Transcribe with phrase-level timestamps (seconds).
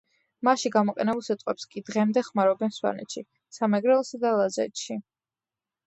[0.47, 3.25] მასში გამოყენებულ სიტყვებს კი დღემდე ხმარობენ სვანეთში,
[3.61, 5.03] სამეგრელოსა და ლაზეთში.